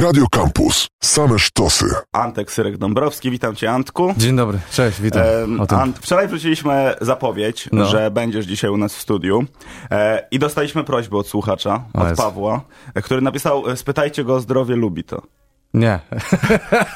[0.00, 0.88] Radio Campus.
[1.02, 1.86] Same sztosy.
[2.12, 4.14] Antek Syrek Dąbrowski, witam cię Antku.
[4.16, 5.22] Dzień dobry, cześć, witam.
[5.70, 7.84] E, Ant, wczoraj wrzuciliśmy zapowiedź, no.
[7.84, 9.44] że będziesz dzisiaj u nas w studiu
[9.90, 12.60] e, i dostaliśmy prośbę od słuchacza, od Pawła,
[13.02, 15.22] który napisał, e, spytajcie go o zdrowie, lubi to.
[15.74, 16.00] Nie.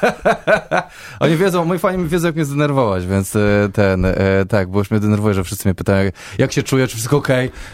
[1.19, 4.15] Oni wiedzą, moi fani wiedzą, jak mnie zdenerwować, więc e, ten, e,
[4.49, 7.27] tak, bo już mnie denerwuje, że wszyscy mnie pytają, jak się czuję, czy wszystko ok,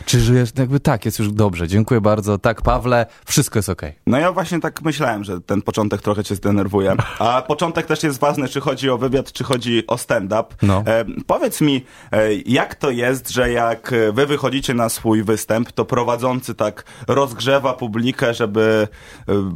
[0.06, 0.50] czy żyjesz?
[0.58, 2.38] Jakby tak, jest już dobrze, dziękuję bardzo.
[2.38, 3.82] Tak, Pawle, wszystko jest ok.
[4.08, 6.96] No ja właśnie tak myślałem, że ten początek trochę cię zdenerwuje.
[7.20, 10.56] A początek też jest ważny, czy chodzi o wywiad, czy chodzi o stand-up.
[10.62, 10.84] No.
[10.88, 15.86] E, powiedz mi, e, jak to jest, że jak wy wychodzicie na swój występ, to
[15.86, 18.88] prowadzący tak rozgrzewa publikę, żeby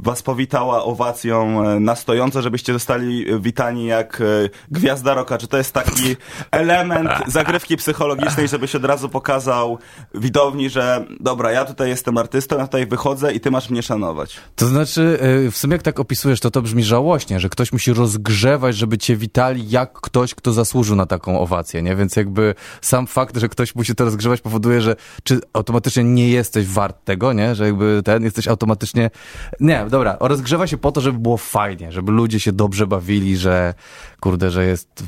[0.01, 4.25] was powitała owacją E, na stojąco, żebyście zostali witani jak e,
[4.71, 5.37] gwiazda roka?
[5.37, 6.15] Czy to jest taki
[6.51, 9.77] element zagrywki psychologicznej, żebyś od razu pokazał
[10.13, 14.37] widowni, że dobra, ja tutaj jestem artystą, ja tutaj wychodzę i ty masz mnie szanować?
[14.55, 17.93] To znaczy, e, w sumie jak tak opisujesz, to to brzmi żałośnie, że ktoś musi
[17.93, 21.95] rozgrzewać, żeby cię witali jak ktoś, kto zasłużył na taką owację, nie?
[21.95, 26.67] Więc jakby sam fakt, że ktoś musi to rozgrzewać powoduje, że czy automatycznie nie jesteś
[26.67, 27.55] wart tego, nie?
[27.55, 29.09] Że jakby ten, jesteś automatycznie...
[29.59, 33.73] Nie, dobra, rozgrzewa się po to, żeby było fajnie, żeby ludzie się dobrze bawili, że
[34.25, 35.03] kurde, że jest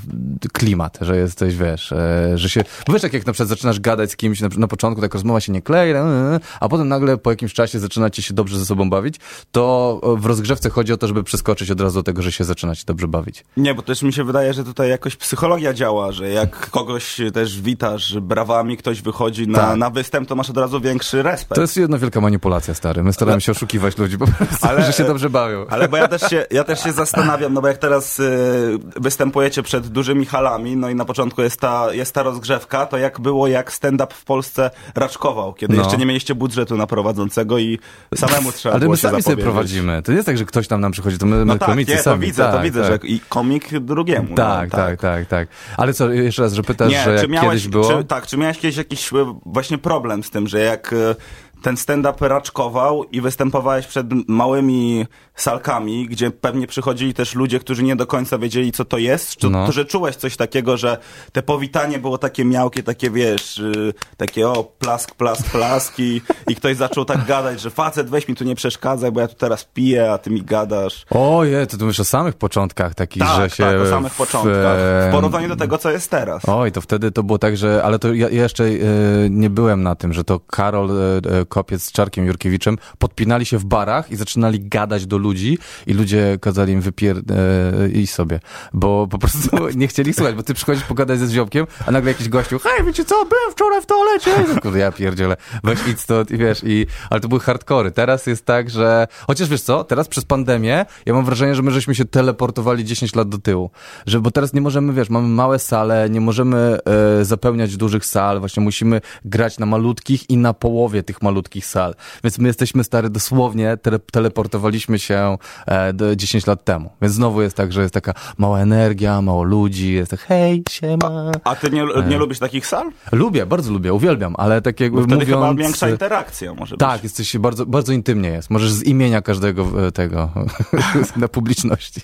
[0.54, 2.64] klimat, że jesteś, wiesz, e, że się...
[2.88, 5.40] Bo wiesz, tak jak na przykład zaczynasz gadać z kimś, na, na początku tak rozmowa
[5.40, 8.66] się nie klei, e, e, a potem nagle po jakimś czasie zaczynacie się dobrze ze
[8.66, 9.16] sobą bawić,
[9.52, 12.84] to w rozgrzewce chodzi o to, żeby przeskoczyć od razu do tego, że się zaczynacie
[12.86, 13.46] dobrze bawić.
[13.58, 17.62] Nie, bo też mi się wydaje, że tutaj jakoś psychologia działa, że jak kogoś też
[17.62, 19.78] witasz brawami, ktoś wychodzi na, tak.
[19.78, 21.56] na występ, to masz od razu większy respekt.
[21.56, 23.04] To jest jedna wielka manipulacja, stary.
[23.04, 25.66] My staramy się oszukiwać ludzi po prostu, ale, że się dobrze bawią.
[25.70, 29.64] Ale bo ja też się, ja też się zastanawiam, no bo jak teraz y, występujecie
[29.64, 33.48] przed dużymi halami, no i na początku jest ta, jest ta rozgrzewka, to jak było,
[33.48, 35.84] jak stand-up w Polsce raczkował, kiedy no.
[35.84, 37.80] jeszcze nie mieliście budżetu na prowadzącego i
[38.16, 40.02] samemu trzeba Ale było my sami sobie prowadzimy.
[40.04, 41.92] To nie jest tak, że ktoś tam nam przychodzi, to my, my no tak, komicy
[41.92, 42.20] nie, sami.
[42.20, 43.04] To widzę, tak, to widzę, tak.
[43.04, 44.36] że i komik drugiemu.
[44.36, 45.48] Tak, no, tak, tak, tak, tak.
[45.78, 47.98] Ale co, jeszcze raz, że pytasz, nie, że miałeś, kiedyś było?
[47.98, 51.16] Czy, tak, czy miałeś kiedyś jakiś e, właśnie problem z tym, że jak e,
[51.62, 57.96] ten stand-up raczkował i występowałeś przed małymi salkami, gdzie pewnie przychodzili też ludzie, którzy nie
[57.96, 59.72] do końca wiedzieli, co to jest, czy, no.
[59.72, 60.98] że czułeś coś takiego, że
[61.32, 66.56] te powitanie było takie miałkie, takie wiesz, yy, takie o, plask, plask, plask i, i
[66.56, 69.64] ktoś zaczął tak gadać, że facet, weź mi tu nie przeszkadzaj, bo ja tu teraz
[69.74, 71.06] piję, a ty mi gadasz.
[71.10, 73.64] Ojej, to tu mówisz o samych początkach takich, tak, że się...
[73.64, 74.78] Tak, o samych w, początkach,
[75.10, 76.44] w porównaniu do tego, co jest teraz.
[76.50, 79.84] Oj, to wtedy to było tak, że, ale to ja, ja jeszcze yy, nie byłem
[79.84, 84.16] na tym, że to Karol yy, Kopiec z Czarkiem Jurkiewiczem podpinali się w barach i
[84.16, 87.18] zaczynali gadać do ludzi i ludzie kazali im wypier...
[87.18, 88.40] E, iść sobie,
[88.74, 92.30] bo po prostu nie chcieli słuchać, bo ty przychodzisz pogadać ze ziomkiem, a nagle jakiś
[92.30, 94.32] gościu, hej, wiecie co, byłem wczoraj w toalecie.
[94.54, 96.86] No, kurde, ja pierdzielę, weź idź stąd i wiesz, i...
[97.10, 97.92] ale to były hardkory.
[97.92, 99.08] Teraz jest tak, że...
[99.28, 103.16] Chociaż wiesz co, teraz przez pandemię ja mam wrażenie, że my żeśmy się teleportowali 10
[103.16, 103.72] lat do tyłu.
[104.06, 106.78] Że, bo teraz nie możemy, wiesz, mamy małe sale, nie możemy
[107.20, 111.78] e, zapełniać dużych sal, właśnie musimy grać na malutkich i na połowie tych malutkich sal
[111.78, 111.96] sal.
[112.24, 116.90] Więc my jesteśmy stary, dosłownie tele, teleportowaliśmy się e, do 10 lat temu.
[117.02, 121.32] Więc znowu jest tak, że jest taka mała energia, mało ludzi, jest tak hej, siema.
[121.44, 122.20] A, a ty nie, nie e.
[122.20, 122.92] lubisz takich sal?
[123.12, 125.30] Lubię, bardzo lubię, uwielbiam, ale tak jakby wtedy mówiąc...
[125.30, 127.04] chyba większa interakcja może Tak, być.
[127.04, 128.50] jesteś bardzo, bardzo intymnie jest.
[128.50, 130.30] Możesz z imienia każdego e, tego
[131.16, 132.02] na publiczności.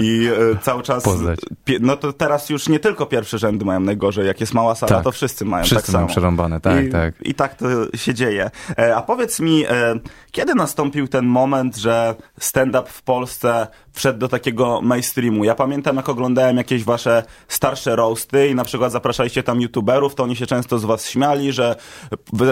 [0.00, 1.04] I e, cały czas...
[1.04, 1.40] Poznać.
[1.80, 4.26] No to teraz już nie tylko pierwsze rzędy mają najgorzej.
[4.26, 5.04] Jak jest mała sala, tak.
[5.04, 5.98] to wszyscy mają wszyscy tak samo.
[5.98, 7.14] mają przerąbane, tak, I, tak.
[7.22, 7.66] I tak to
[7.96, 8.50] się dzieje.
[8.78, 9.94] E, a powiedz mi, e,
[10.30, 13.66] kiedy nastąpił ten moment, że stand-up w Polsce
[14.00, 15.44] wszedł do takiego mainstreamu?
[15.44, 20.22] Ja pamiętam, jak oglądałem jakieś wasze starsze roasty i na przykład zapraszaliście tam youtuberów, to
[20.22, 21.76] oni się często z was śmiali, że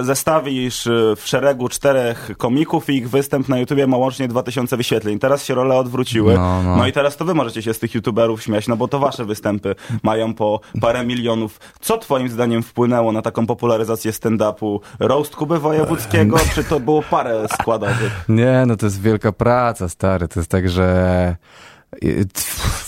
[0.03, 5.19] zestawisz w szeregu czterech komików i ich występ na YouTubie ma łącznie 2000 wyświetleń.
[5.19, 6.35] Teraz się role odwróciły.
[6.35, 6.77] No, no.
[6.77, 9.25] no i teraz to wy możecie się z tych youtuberów śmiać, no bo to wasze
[9.25, 11.61] występy mają po parę milionów.
[11.81, 14.81] Co twoim zdaniem wpłynęło na taką popularyzację stand-upu?
[14.99, 18.25] Roast Kuby Wojewódzkiego, czy to było parę składowych?
[18.29, 20.29] Nie, no to jest wielka praca, stary.
[20.29, 21.38] To jest tak, że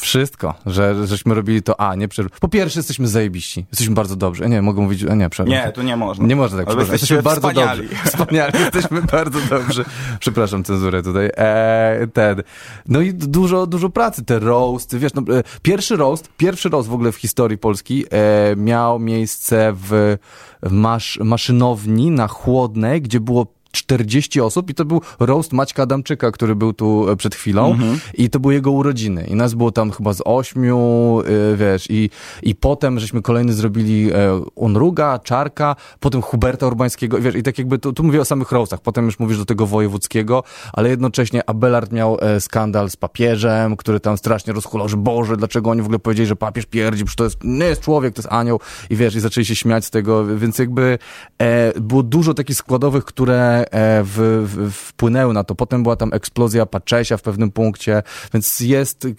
[0.00, 2.40] wszystko, że żeśmy robili to, a nie przerw.
[2.40, 3.66] Po pierwsze, jesteśmy zajebiści.
[3.70, 4.48] Jesteśmy bardzo dobrzy.
[4.48, 5.48] Nie, mogę mówić, a nie, przerw.
[5.48, 6.26] Nie, tu nie można.
[6.26, 6.92] Nie można tak, przepraszam.
[6.92, 7.88] Jesteśmy bardzo wspaniali.
[7.88, 8.04] dobrzy.
[8.10, 8.52] Wspaniali.
[8.60, 9.84] Jesteśmy bardzo dobrzy.
[10.20, 11.30] Przepraszam, cenzurę tutaj.
[11.36, 12.42] Eee, ten.
[12.88, 14.24] No i dużo, dużo pracy.
[14.24, 18.56] Te roast, wiesz, no, e, pierwszy roast, pierwszy roast w ogóle w historii Polski e,
[18.56, 20.16] miał miejsce w,
[20.62, 26.30] w masz, maszynowni na Chłodnej, gdzie było 40 osób i to był roast Maćka Adamczyka,
[26.30, 27.78] który był tu e, przed chwilą.
[28.14, 29.24] I to były jego urodziny.
[29.24, 32.10] I nas było tam chyba z ośmiu, y, wiesz, i,
[32.42, 37.78] i potem żeśmy kolejny zrobili e, Unruga, Czarka, potem Huberta Urbańskiego, wiesz, i tak jakby,
[37.78, 40.42] tu, tu mówię o samych roastach, potem już mówisz do tego wojewódzkiego,
[40.72, 45.70] ale jednocześnie Abelard miał e, skandal z papieżem, który tam strasznie rozhulał, że Boże, dlaczego
[45.70, 48.32] oni w ogóle powiedzieli, że papież pierdzi, przecież to jest, nie jest człowiek, to jest
[48.32, 48.60] anioł.
[48.90, 50.98] I wiesz, i zaczęli się śmiać z tego, więc jakby
[51.38, 55.54] e, było dużo takich składowych, które e, w, w, wpłynęły na to.
[55.54, 58.02] Potem była tam eksplozja Paczesia w pewnym punkcie,
[58.34, 59.10] więc jest e,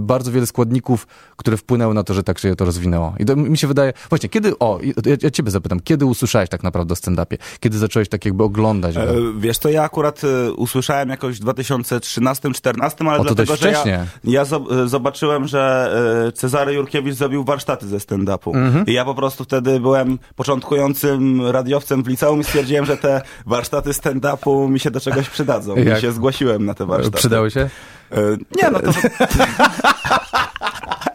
[0.00, 1.06] bardzo wiele składników,
[1.36, 3.14] które wpłynęły na to, że tak się to rozwinęło.
[3.18, 6.62] I to mi się wydaje, właśnie, kiedy, o, ja, ja ciebie zapytam, kiedy usłyszałeś tak
[6.62, 7.36] naprawdę o stand-upie?
[7.60, 9.02] Kiedy zacząłeś tak jakby oglądać go?
[9.02, 13.70] E, Wiesz to ja akurat e, usłyszałem jakoś w 2013-2014, ale O, to dlatego, że
[13.70, 15.90] ja, ja zob- zobaczyłem, że
[16.34, 18.56] Cezary Jurkiewicz zrobił warsztaty ze stand-upu.
[18.56, 18.86] Mhm.
[18.86, 23.89] I ja po prostu wtedy byłem początkującym radiowcem w liceum i stwierdziłem, że te warsztaty
[23.92, 25.76] stand-upu mi się do czegoś przydadzą.
[25.76, 25.98] Jak?
[25.98, 27.16] I się zgłosiłem na te warsztaty.
[27.18, 27.70] Przydały się?
[28.12, 28.16] E,
[28.62, 28.90] Nie, no to...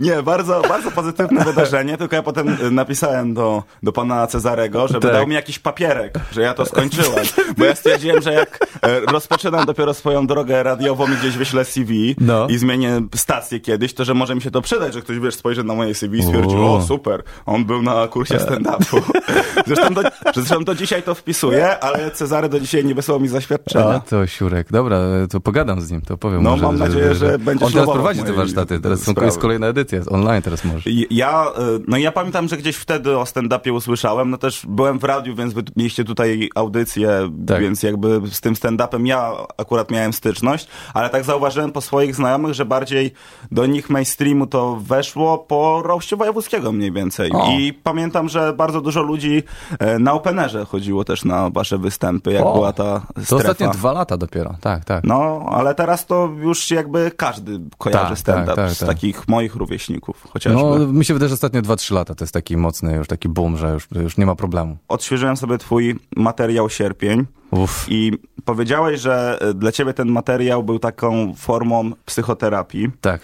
[0.00, 5.00] Nie, bardzo, bardzo pozytywne wydarzenie, tylko ja potem e, napisałem do, do pana Cezarego, żeby
[5.00, 5.12] Tak.
[5.12, 7.24] dał mi jakiś papierek, że ja to skończyłem.
[7.58, 12.16] Bo ja stwierdziłem, że jak e, rozpoczynam dopiero swoją drogę radiową i gdzieś wyślę CV
[12.20, 12.46] No.
[12.48, 15.64] i zmienię stację kiedyś, to że może mi się to przydać, że ktoś wiesz, spojrzy
[15.64, 16.82] na moje CV i stwierdzi, O.
[16.88, 19.00] super, on był na kursie stand-upu.
[19.66, 20.02] Zresztą do,
[20.34, 23.84] zresztą do dzisiaj to wpisuję, ale Cezary do dzisiaj nie wysłał mi zaświadczenia.
[23.88, 24.66] A, to Siurek.
[24.72, 25.00] Dobra,
[25.30, 28.22] to pogadam z nim, to powiem No, może, mam nadzieję, że będziesz On teraz prowadzi
[28.22, 29.14] te warsztaty, teraz są.
[29.28, 30.86] Jest kolejna edycja, online teraz możesz.
[30.86, 31.46] I- Ja,
[31.88, 35.52] no ja pamiętam, że gdzieś wtedy o stand-upie usłyszałem, no też byłem w radiu, więc
[35.54, 37.60] wy mieliście tutaj audycję, Tak.
[37.60, 42.54] więc jakby z tym stand-upem ja akurat miałem styczność, ale tak zauważyłem po swoich znajomych,
[42.54, 43.12] że bardziej
[43.50, 47.30] do nich mainstreamu to weszło po roście wojewódzkiego mniej więcej.
[47.32, 47.50] O.
[47.58, 49.42] I pamiętam, że bardzo dużo ludzi
[49.78, 53.36] e, na Openerze chodziło też na wasze występy, jak O, była ta To strefa.
[53.36, 55.04] ostatnie dwa lata dopiero, tak, tak.
[55.04, 58.88] No, ale teraz to już jakby każdy kojarzy Tak, stand-up tak, tak, z tak.
[59.28, 60.62] Moich rówieśników chociażby.
[60.62, 63.56] No, mi się wydaje, że ostatnie 2-3 lata to jest taki mocny już taki boom,
[63.56, 64.76] że już, już nie ma problemu.
[64.88, 67.86] odświeżyłem sobie twój materiał Sierpień Uff.
[67.88, 68.12] i
[68.44, 72.88] powiedziałeś, że e, dla ciebie ten materiał był taką formą psychoterapii.
[73.00, 73.20] Tak.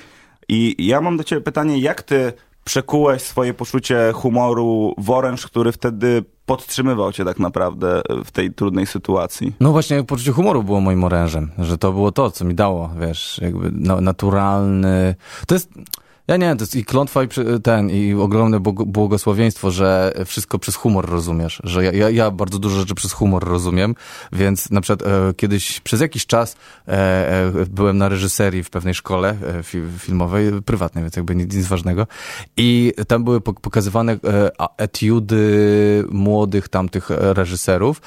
[0.49, 2.32] I ja mam do ciebie pytanie, jak ty
[2.64, 8.87] przekułeś swoje poczucie humoru w oręż, który wtedy podtrzymywał cię tak naprawdę w tej trudnej
[8.87, 9.52] sytuacji?
[9.61, 13.40] No właśnie, poczucie humoru było moim orężem, że to było to, co mi dało, wiesz,
[13.43, 15.14] jakby na, naturalny...
[15.46, 15.70] To jest...
[16.29, 17.29] Ja nie to jest i klątwa, i
[17.62, 22.59] ten, i ogromne błog- błogosławieństwo, że wszystko przez humor rozumiesz, że ja, ja, ja bardzo
[22.59, 23.94] dużo rzeczy przez humor rozumiem,
[24.32, 26.56] więc na przykład e, kiedyś przez jakiś czas
[26.88, 31.55] e, e, byłem na reżyserii w pewnej szkole e, fi, filmowej, prywatnej, więc jakby nic,
[31.55, 32.06] nic ważnego
[32.56, 38.00] i tam były pok- pokazywane e, etiudy młodych tamtych reżyserów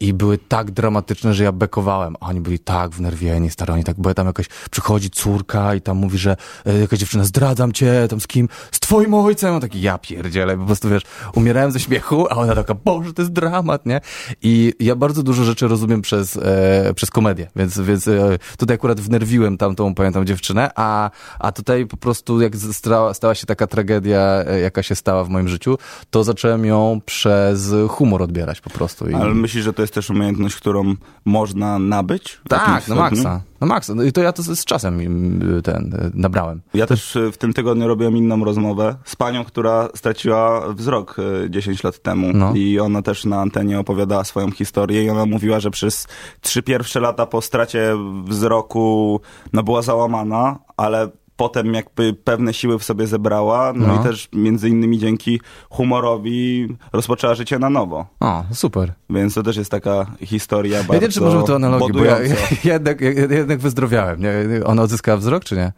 [0.00, 2.16] i były tak dramatyczne, że ja bekowałem.
[2.20, 5.96] A oni byli tak wnerwieni, stary, oni tak, bo tam jakaś przychodzi córka i tam
[5.96, 8.48] mówi, że e, jakaś dziewczyna, zdradzam cię, tam z kim?
[8.72, 9.54] Z twoim ojcem.
[9.54, 11.02] On taki, ja pierdzielę, po prostu wiesz,
[11.34, 14.00] umierałem ze śmiechu, a ona taka, boże, to jest dramat, nie?
[14.42, 19.00] I ja bardzo dużo rzeczy rozumiem przez, e, przez komedię, więc, więc e, tutaj akurat
[19.00, 24.44] wnerwiłem tamtą, pamiętam, dziewczynę, a, a tutaj po prostu jak stała, stała się taka tragedia,
[24.46, 25.78] e, jaka się stała w moim życiu,
[26.10, 29.08] to zacząłem ją przez humor odbierać po prostu.
[29.10, 29.14] I...
[29.14, 30.94] Ale myślisz, że to jest też umiejętność, którą
[31.24, 32.40] można nabyć?
[32.48, 33.02] Tak, stopniu?
[33.02, 33.40] maksa.
[33.60, 33.94] Na maksa.
[33.94, 36.60] No i to ja to z z czasem mm, ten e, nabrałem.
[36.74, 41.50] Ja też e, w tym tygodniu robiłem inną rozmowę z panią, która straciła wzrok e,
[41.50, 42.32] 10 lat temu.
[42.34, 42.52] No.
[42.54, 46.06] I ona też na antenie opowiadała swoją historię i ona mówiła, że przez
[46.40, 49.20] trzy pierwsze lata po stracie wzroku
[49.52, 54.00] no, była załamana, ale potem jakby pewne siły w sobie zebrała, no, No.
[54.00, 55.40] i też między innymi dzięki
[55.70, 58.06] humorowi rozpoczęła życie na nowo.
[58.20, 58.92] O, super.
[59.10, 62.04] Więc to też jest taka historia Ja bardzo nie wiem, czy możemy tu analogię, bo
[62.04, 62.18] ja,
[62.64, 64.20] ja, jednak, ja jednak wyzdrowiałem.
[64.20, 64.32] Nie?
[64.64, 65.72] Ona odzyskała wzrok, czy nie?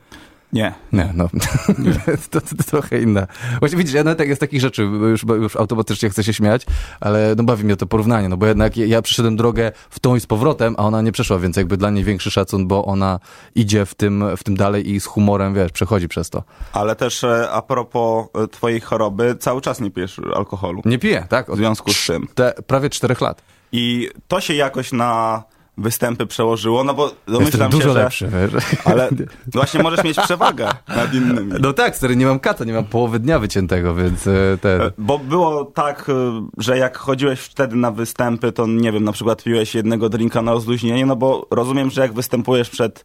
[0.52, 0.74] Nie.
[0.92, 1.28] Nie, no.
[2.30, 3.26] to, to, to trochę inna.
[3.58, 6.66] Właśnie widzisz, ja nawet jak jest takich rzeczy, już, już automatycznie chcę się śmiać,
[7.00, 10.20] ale no bawi mnie to porównanie, no bo jednak ja, przeszedłem drogę w tą i
[10.20, 13.20] z powrotem, a ona nie przeszła, więc jakby dla niej większy szacun, bo ona
[13.54, 16.42] idzie w tym, w tym dalej i z humorem, wiesz, przechodzi przez to.
[16.72, 20.82] Ale też e, a propos e, twojej choroby, cały czas nie pijesz alkoholu.
[20.84, 21.46] Nie piję, tak?
[21.46, 22.28] W Od związku z tym.
[22.34, 23.42] te, prawie czterech lat.
[23.72, 25.42] I to się jakoś na
[25.78, 28.02] występy przełożyło, no bo Jestem domyślam dużo się, że...
[28.02, 28.64] lepszy, wiesz.
[28.84, 29.08] Ale
[29.52, 31.52] właśnie możesz mieć przewagę nad innymi.
[31.60, 34.80] No tak, stary, nie mam kata, nie mam połowy dnia wyciętego, więc e, ten...
[34.98, 36.12] Bo było tak, y,
[36.58, 40.52] że jak chodziłeś wtedy na występy, to nie wiem, na przykład piłeś jednego drinka na
[40.52, 43.04] rozluźnienie, no bo rozumiem, że jak występujesz przed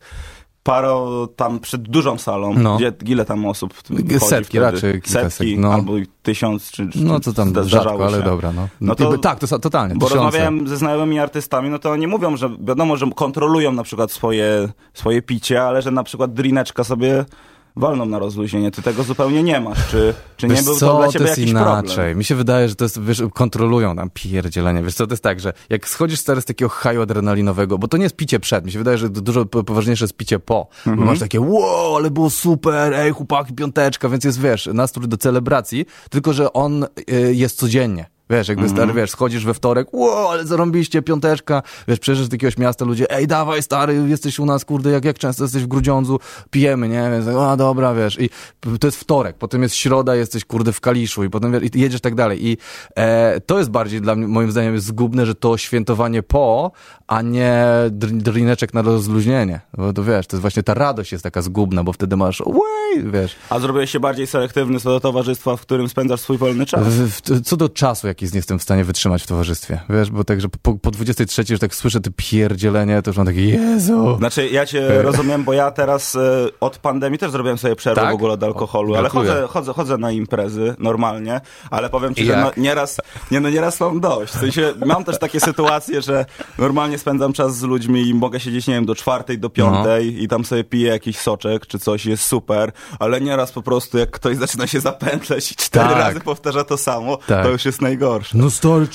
[0.63, 2.75] paro tam przed dużą salą, No.
[2.77, 3.73] gdzie ile tam osób
[4.19, 5.73] Setki, raczej Setki, no.
[5.73, 5.93] albo
[6.23, 8.67] tysiąc, czy, czy No to tam rzadko, ale dobra, no.
[8.81, 9.95] No to- tak, to totalnie.
[9.95, 10.25] Bo tysiące.
[10.25, 14.69] rozmawiałem ze znajomymi artystami, no to oni mówią, że wiadomo, że kontrolują na przykład swoje,
[14.93, 17.25] swoje picie, ale że na przykład drineczka sobie
[17.75, 18.71] walną na rozluźnienie.
[18.71, 19.87] Ty tego zupełnie nie masz.
[19.87, 21.95] Czy, czy nie był co, to dla ciebie jest jakiś inaczej.
[21.95, 22.17] problem?
[22.17, 24.83] Mi się wydaje, że to jest, wiesz, kontrolują tam pierdzielenie.
[24.83, 27.97] Wiesz co, to jest tak, że jak schodzisz stary z takiego haju adrenalinowego, bo to
[27.97, 30.67] nie jest picie przed, mi się wydaje, że dużo po- poważniejsze jest picie po.
[30.77, 30.97] Mhm.
[30.97, 35.17] Bo masz takie, wow, ale było super, ej, chłopaki, piąteczka, więc jest, wiesz, nastrój do
[35.17, 38.12] celebracji, tylko, że on y, jest codziennie.
[38.29, 38.77] Wiesz, jakby Mhm.
[38.77, 43.11] stary, wiesz, schodzisz we wtorek, wow, ale zarąbiście, piąteczka, wiesz, przyjeżdżasz do jakiegoś miasta, ludzie,
[43.11, 46.19] ej, dawaj, stary, jesteś u nas, kurde, jak, jak często jesteś w Grudziądzu,
[46.51, 48.29] pijemy, nie, więc, a dobra, wiesz, i
[48.79, 52.01] to jest wtorek, potem jest środa, jesteś, kurde, w Kaliszu i potem wiesz, i jedziesz
[52.01, 52.47] tak dalej.
[52.47, 52.57] I
[52.95, 56.71] e, to jest bardziej dla mnie, moim zdaniem, jest zgubne, że to świętowanie po,
[57.13, 61.23] a nie dr- drineczek na rozluźnienie, bo to wiesz, to jest właśnie ta radość jest
[61.23, 65.57] taka zgubna, bo wtedy masz, way, wiesz, A zrobiłeś się bardziej selektywny co do towarzystwa,
[65.57, 66.83] w którym spędzasz swój wolny czas?
[66.83, 69.79] W, w, co do czasu, jaki nie jestem w stanie wytrzymać w towarzystwie.
[69.89, 73.25] Wiesz, bo tak, że po, po 23, że tak słyszę te pierdzielenie, to już mam
[73.25, 74.17] takie, Jezu.
[74.17, 76.19] Znaczy, ja cię rozumiem, bo ja teraz e,
[76.59, 78.11] od pandemii też zrobiłem sobie przerwę Tak?
[78.11, 81.41] w ogóle od alkoholu, O, ale chodzę, chodzę, chodzę na imprezy normalnie,
[81.71, 82.97] ale powiem ci, że no, nieraz,
[83.31, 84.33] nie, no, nieraz mam dość.
[84.33, 86.25] W sensie, mam też takie sytuacje, że
[86.57, 90.27] normalnie spędzam czas z ludźmi i mogę siedzieć, nie wiem, do czwartej, do piątej i
[90.27, 94.37] tam sobie piję jakiś soczek czy coś, jest super, ale nieraz po prostu jak ktoś
[94.37, 95.97] zaczyna się zapętleć i cztery Tak.
[95.97, 97.43] razy powtarza to samo, Tak.
[97.45, 98.37] to już jest najgorsze.
[98.37, 98.87] No stary,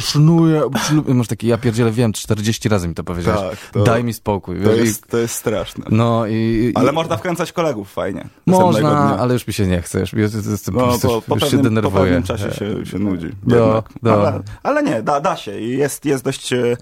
[0.00, 0.62] szanuję.
[1.06, 3.40] Masz taki, ja pierdzielę, wiem, 40 razy mi to powiedziałeś.
[3.50, 4.62] Tak, to- Daj mi spokój.
[4.64, 5.84] To jest, to jest straszne.
[5.90, 6.32] no i...
[6.32, 8.28] i Ale można wkręcać kolegów fajnie.
[8.46, 10.00] Można, ale już mi się nie chce.
[10.00, 12.04] Już, już, już, No, po, po, już się pewnym, po denerwuję.
[12.04, 13.28] pewnym czasie się, się nudzi.
[13.46, 13.88] No, jednak.
[14.02, 14.12] no.
[14.12, 16.76] Ale, ale nie, da, da się i jest, jest dość e,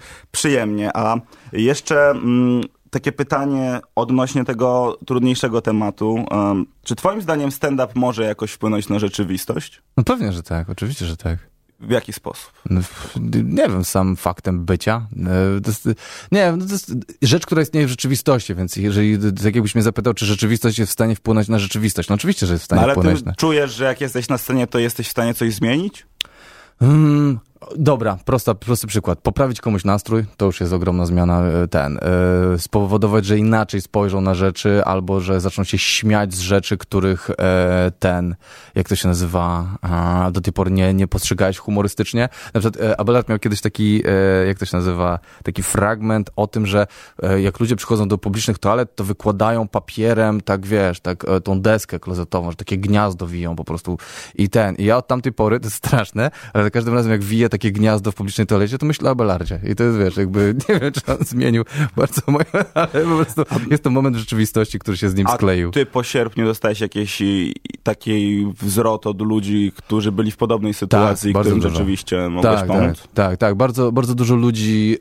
[0.47, 0.97] przyjemnie.
[0.97, 1.17] A
[1.53, 6.25] jeszcze mm, takie pytanie odnośnie tego trudniejszego tematu.
[6.31, 9.81] Em, czy twoim zdaniem stand-up może jakoś wpłynąć na rzeczywistość?
[9.97, 11.37] No pewnie, że tak, oczywiście, że tak.
[11.79, 12.51] W jaki sposób?
[12.69, 12.81] No,
[13.43, 15.07] Nie wiem, sam faktem bycia.
[15.27, 15.85] E, jest,
[16.31, 19.83] nie wiem, no to jest rzecz, która istnieje w rzeczywistości, więc jeżeli, tak jakbyś mnie
[19.83, 22.75] zapytał, czy rzeczywistość jest w stanie wpłynąć na rzeczywistość, no oczywiście, że jest w No,
[22.75, 23.35] stanie ale wpłynąć ty na...
[23.35, 26.05] czujesz, że jak jesteś na scenie, to jesteś w stanie coś zmienić?
[26.81, 27.39] Mm,
[27.77, 29.19] dobra, prosta, prosty przykład.
[29.19, 31.41] Poprawić komuś nastrój, to już jest ogromna zmiana.
[31.41, 36.39] e, Ten, e, spowodować, że inaczej spojrzą na rzeczy, albo że zaczną się śmiać z
[36.39, 38.35] rzeczy, których e, ten,
[38.75, 42.29] jak to się nazywa, a, do tej pory nie, nie postrzegałeś humorystycznie.
[42.53, 44.03] Na przykład e, Abelard miał kiedyś taki,
[44.47, 46.87] jak to się nazywa, taki fragment o tym, że
[47.37, 52.51] jak ludzie przychodzą do publicznych toalet, to wykładają papierem, tak wiesz, tak tą deskę klozetową,
[52.51, 53.97] że takie gniazdo wiją po prostu
[54.35, 54.75] i ten.
[54.75, 57.71] I ja od tamtej pory, to jest straszne, ale za każdym razem jak wiję takie
[57.71, 59.59] gniazdo w publicznej toalecie, to myślę o Abelardzie.
[59.71, 61.63] I to jest, wiesz, jakby, nie wiem, czy on zmienił
[61.95, 65.71] bardzo moje, ale po prostu jest to moment rzeczywistości, który się z nim A skleił.
[65.71, 67.21] ty po sierpniu dostałeś jakiś
[67.83, 71.75] taki wzrot od ludzi, którzy byli w podobnej sytuacji, bardzo którym dużo.
[71.75, 73.01] rzeczywiście mogłeś Tak, pomóc?
[73.01, 73.55] tak, tak, tak.
[73.55, 74.97] Bardzo, bardzo dużo ludzi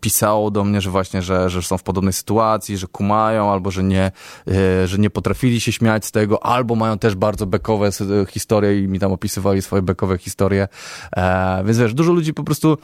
[0.00, 3.82] pisało do mnie, że właśnie, że, że są w podobnej sytuacji, że kumają, albo że
[3.82, 4.12] nie,
[4.48, 8.80] e, że nie potrafili się śmiać z tego, albo mają też bardzo bekowe s- historie
[8.82, 10.68] i mi tam opisywali swoje bekowe historie.
[11.16, 12.78] E, więc wiesz, dużo ludzi po prostu,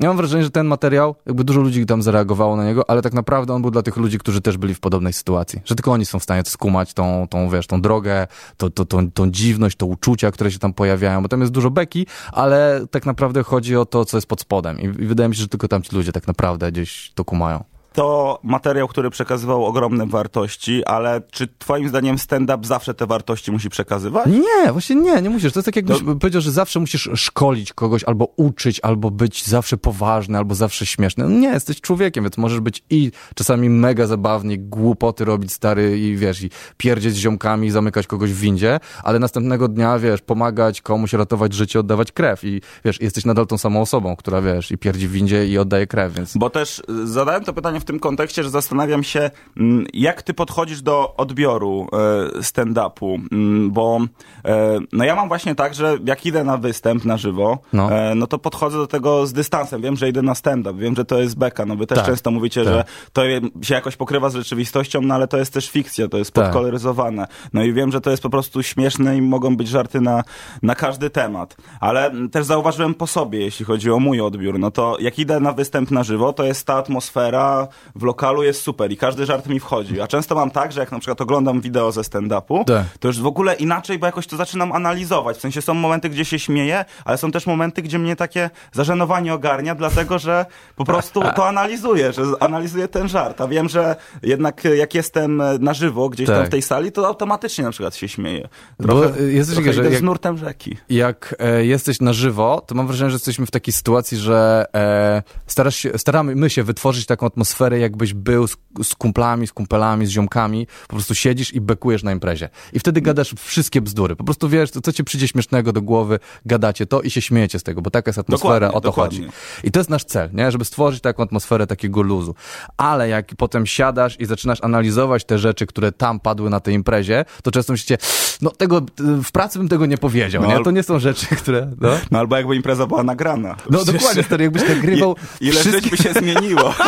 [0.00, 3.12] ja mam wrażenie, że ten materiał, jakby dużo ludzi tam zareagowało na niego, ale tak
[3.12, 5.60] naprawdę on był dla tych ludzi, którzy też byli w podobnej sytuacji.
[5.64, 8.26] Że tylko oni są w stanie skumać tą, tą wiesz, tą drogę,
[8.56, 11.70] to, to, tą, tą dziwność, to uczucia, które się tam pojawiają, bo tam jest dużo
[11.70, 14.80] beki, ale tak naprawdę chodzi o to, co jest pod spodem.
[14.80, 17.64] I, i wydaje mi się, że tylko tamci ludzie tak naprawdę gdzieś to kumają.
[17.94, 23.70] To materiał, który przekazywał ogromne wartości, ale czy twoim zdaniem stand-up zawsze te wartości musi
[23.70, 24.26] przekazywać?
[24.26, 25.52] Nie, właśnie nie, nie musisz.
[25.52, 29.76] To jest tak jakbyś powiedział, że zawsze musisz szkolić kogoś, albo uczyć, albo być zawsze
[29.76, 31.24] poważny, albo zawsze śmieszny.
[31.24, 36.16] No nie, jesteś człowiekiem, więc możesz być i czasami mega zabawny, głupoty robić stary i
[36.16, 41.12] wiesz, i pierdzieć z ziomkami, zamykać kogoś w windzie, ale następnego dnia, wiesz, pomagać komuś,
[41.12, 45.08] ratować życie, oddawać krew i wiesz, jesteś nadal tą samą osobą, która wiesz, i pierdzi
[45.08, 46.36] w windzie i oddaje krew, więc...
[46.36, 50.34] Bo też y, zadałem to pytanie w tym kontekście, że zastanawiam się, mm, jak ty
[50.34, 54.00] podchodzisz do odbioru e, stand-upu, Mm, bo
[54.44, 57.90] e, no ja mam właśnie tak, że jak idę na występ na żywo, No.
[57.90, 59.82] no, no to podchodzę do tego z dystansem.
[59.82, 62.30] Wiem, że idę na stand-up, wiem, że to jest beka, no wy też Tak, często
[62.30, 62.72] mówicie, tak.
[62.74, 63.22] że to
[63.62, 66.44] się jakoś pokrywa z rzeczywistością, no ale to jest też fikcja, to jest Tak.
[66.44, 67.26] podkoloryzowane.
[67.52, 70.22] No i wiem, że to jest po prostu śmieszne i mogą być żarty na,
[70.62, 71.56] na każdy temat.
[71.80, 75.40] Ale mm, też zauważyłem po sobie, jeśli chodzi o mój odbiór, no to jak idę
[75.40, 79.46] na występ na żywo, to jest ta atmosfera, w lokalu jest super i każdy żart
[79.46, 80.00] mi wchodzi.
[80.00, 82.84] A często mam tak, że jak na przykład oglądam wideo ze stand-upu, Tak.
[83.00, 85.36] to już w ogóle inaczej, bo jakoś to zaczynam analizować.
[85.36, 89.34] W sensie są momenty, gdzie się śmieję, ale są też momenty, gdzie mnie takie zażenowanie
[89.34, 93.40] ogarnia, dlatego że po prostu to analizuję, że analizuję ten żart.
[93.40, 96.46] A wiem, że jednak jak jestem na żywo gdzieś tam Tak.
[96.46, 98.48] w tej sali, to automatycznie na przykład się śmieję.
[98.80, 99.08] Bo Trochę,
[99.44, 100.76] coś trochę że idę jak- z nurtem rzeki.
[100.90, 105.22] jak e, jesteś na żywo, to mam wrażenie, że jesteśmy w takiej sytuacji, że e,
[105.46, 110.06] starasz się, staramy my się wytworzyć taką atmosferę, jakbyś był z, z kumplami, z kumpelami,
[110.06, 112.48] z ziomkami, po prostu siedzisz i bekujesz na imprezie.
[112.72, 114.16] I wtedy gadasz wszystkie bzdury.
[114.16, 117.62] Po prostu wiesz, co, ci przyjdzie śmiesznego do głowy, gadacie to i się śmiejecie z
[117.62, 119.18] tego, bo taka jest atmosfera, Dokładnie, o to dokładnie.
[119.18, 119.30] chodzi.
[119.64, 120.50] I to jest nasz cel, nie?
[120.50, 122.34] Żeby stworzyć taką atmosferę takiego luzu.
[122.76, 127.24] Ale jak potem siadasz i zaczynasz analizować te rzeczy, które tam padły na tej imprezie,
[127.42, 127.98] to często myślicie,
[128.42, 130.64] no tego, w pracy bym tego nie powiedział, No, nie?
[130.64, 131.88] To nie są rzeczy, które, no.
[132.10, 133.56] No albo jakby impreza była nagrana.
[133.70, 135.80] No dokładnie, stary, jakbyś nagrywał I, ile wszystkie...
[135.80, 136.74] żyć by się zmieniło.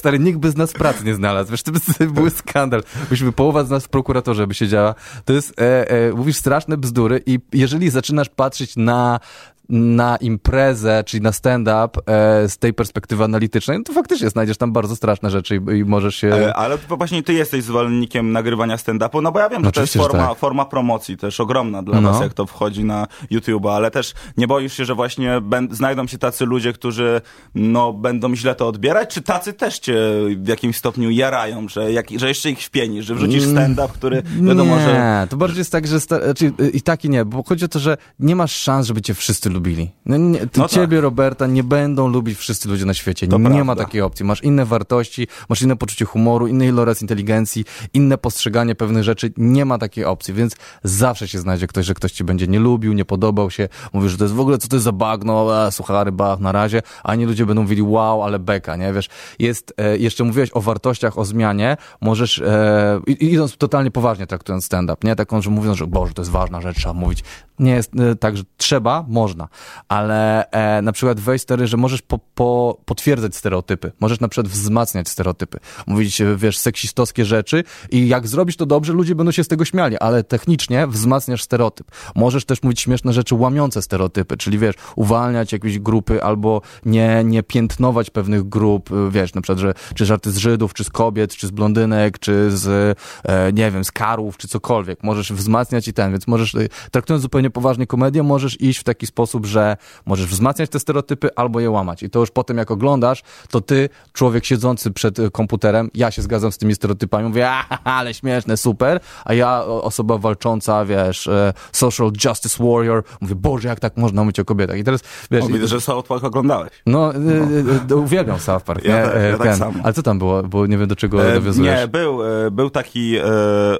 [0.00, 1.50] Stary, nikt by z nas pracy nie znalazł.
[1.50, 2.82] Wiesz, to by był skandal.
[3.10, 4.94] Byśmy połowa z nas w prokuratorze by siedziała.
[5.24, 9.20] To jest, e, e, mówisz straszne bzdury i jeżeli zaczynasz patrzeć na
[9.70, 14.72] na imprezę, czyli na stand-up e, z tej perspektywy analitycznej, no to faktycznie znajdziesz tam
[14.72, 16.28] bardzo straszne rzeczy i, i możesz się...
[16.28, 19.80] E, Ale właśnie ty jesteś zwolennikiem nagrywania stand-upu, no bo ja wiem, No że to
[19.80, 20.38] jest forma, tak.
[20.38, 22.12] forma promocji też ogromna dla No.
[22.12, 26.18] was, jak to wchodzi na YouTube'a, ale też nie boisz się, że właśnie znajdą się
[26.18, 27.20] tacy ludzie, którzy
[27.54, 29.94] no, będą źle to odbierać, czy tacy też cię
[30.36, 34.74] w jakimś stopniu jarają, że, jak, że jeszcze ich śpienisz, że wrzucisz stand-up, który wiadomo,
[34.74, 34.88] Mm.
[34.88, 35.26] nie, że...
[35.30, 37.78] to bardziej jest tak, że sta- znaczy, i tak i nie, bo chodzi o to,
[37.78, 39.59] że nie masz szans, żeby cię wszyscy lubili.
[40.06, 40.70] No, nie, ty, No tak.
[40.72, 43.28] ciebie, Roberta, nie będą lubić wszyscy ludzie na świecie.
[43.28, 43.64] To nie prawda.
[43.64, 44.24] ma takiej opcji.
[44.24, 47.64] Masz inne wartości, masz inne poczucie humoru, inny iloraz inteligencji,
[47.94, 49.32] inne postrzeganie pewnych rzeczy.
[49.36, 52.92] Nie ma takiej opcji, więc zawsze się znajdzie ktoś, że ktoś ci będzie nie lubił,
[52.92, 55.72] nie podobał się, mówi, że to jest w ogóle, co to jest za bagno, e,
[55.72, 59.74] suchary, bach, na razie, a inni ludzie będą mówili, wow, ale beka, nie, wiesz, jest,
[59.76, 65.16] e, jeszcze mówiłeś o wartościach, o zmianie, możesz, e, idąc totalnie poważnie traktując stand-up, nie,
[65.16, 67.24] taką, że mówiąc, że Boże, to jest ważna rzecz, trzeba mówić,
[67.58, 69.48] nie jest e, tak, że trzeba, można,
[69.88, 74.48] ale e, na przykład wejść stary, że możesz po, po, potwierdzać stereotypy, możesz na przykład
[74.52, 79.44] wzmacniać stereotypy, mówić, e, wiesz, seksistowskie rzeczy i jak zrobisz to dobrze, ludzie będą się
[79.44, 81.90] z tego śmiali, ale technicznie wzmacniasz stereotyp.
[82.14, 87.42] Możesz też mówić śmieszne rzeczy łamiące stereotypy, czyli wiesz, uwalniać jakieś grupy albo nie, nie
[87.42, 91.36] piętnować pewnych grup, y, wiesz, na przykład, że czy żarty z Żydów, czy z kobiet,
[91.36, 95.02] czy z blondynek, czy z, e, nie wiem, z karów, czy cokolwiek.
[95.02, 99.06] Możesz wzmacniać i ten, więc możesz, y, traktując zupełnie poważnie komedię, możesz iść w taki
[99.06, 102.02] sposób, że możesz wzmacniać te stereotypy albo je łamać.
[102.02, 106.22] I to już potem, jak oglądasz, to ty, człowiek siedzący przed y, komputerem, ja się
[106.22, 111.52] zgadzam z tymi stereotypami, mówię, "Aha, ale śmieszne, super, a ja, osoba walcząca, wiesz, e,
[111.72, 114.78] social justice warrior, mówię, Boże, jak tak można mówić o kobietach.
[114.78, 115.00] I teraz,
[115.30, 116.70] wiesz, O, widzę, że South Park oglądałeś.
[116.86, 119.08] no, y, y, y, uwielbiam South Park, Ja nie?
[119.12, 119.80] też, ja tak samo.
[119.84, 120.42] Ale co tam było?
[120.42, 121.40] Bo nie wiem, do czego E.
[121.58, 123.22] Nie, był, e, był taki e,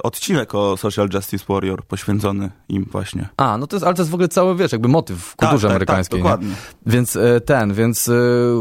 [0.02, 3.28] odcinek o Social Justice Warrior poświęcony im właśnie.
[3.36, 5.70] A, no to jest, ale to jest w ogóle cały, wiesz, jakby motyw kulturze tak,
[5.70, 6.22] tak, amerykańskiej, nie?
[6.22, 6.54] dokładnie.
[6.86, 8.12] Więc e, ten, więc e,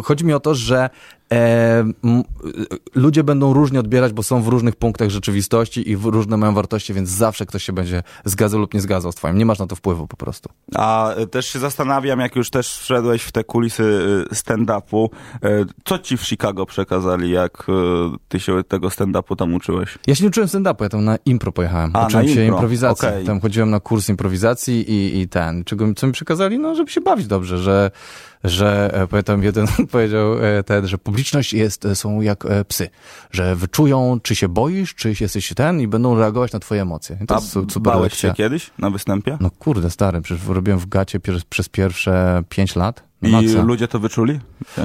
[0.03, 0.89] chodzi mi o to, że
[1.33, 2.23] e, m,
[2.95, 6.93] ludzie będą różnie odbierać, bo są w różnych punktach rzeczywistości i w różne mają wartości,
[6.93, 9.37] więc zawsze ktoś się będzie zgadzał lub nie zgadzał z twoim.
[9.37, 10.49] Nie masz na to wpływu po prostu.
[10.75, 13.99] A e, też się zastanawiam, jak już też wszedłeś w te kulisy
[14.31, 15.09] e, stand-upu,
[15.43, 17.67] e, co ci w Chicago przekazali, jak
[18.27, 19.97] ty się tego stand-upu tam uczyłeś?
[20.07, 21.91] Ja się nie uczyłem stand-upu, ja tam na impro pojechałem.
[21.93, 23.07] A, Uczyłem się impro, improwizacji.
[23.07, 23.25] okej.
[23.25, 25.63] Tam chodziłem na kurs improwizacji i, i ten.
[25.63, 26.59] Czego, co mi przekazali?
[26.59, 27.91] No, żeby się bawić dobrze, że,
[28.43, 30.25] że pamiętam jeden powiedział
[30.65, 32.89] ten, że publiczność jest, e, są jak e, psy,
[33.31, 37.17] że wyczują, czy się boisz, czy jesteś ten i będą reagować na twoje emocje.
[37.23, 38.29] I to A super bałeś lekcja.
[38.29, 39.37] się kiedyś na występie?
[39.41, 43.08] No kurde, stary, przecież robiłem w gacie pier- przez pierwsze pięć lat.
[43.21, 43.61] I co?
[43.61, 44.39] ludzie to wyczuli?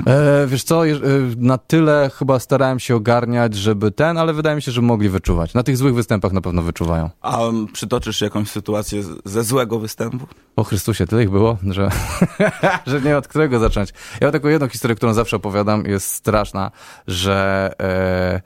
[0.06, 0.90] E, wiesz co, e,
[1.36, 5.54] na tyle chyba starałem się ogarniać, żeby ten, ale wydaje mi się, że mogli wyczuwać.
[5.54, 7.10] Na tych złych występach na pewno wyczuwają.
[7.20, 10.26] A um, przytoczysz jakąś sytuację ze złego występu?
[10.56, 11.90] O Chrystusie, tyle ich było, że,
[12.86, 13.90] że nie od którego zacząć.
[14.20, 16.70] Ja mam taką jedną historię, którą zawsze opowiadam, jest straszna,
[17.06, 18.42] że e,